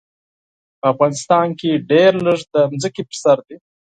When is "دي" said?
3.47-3.57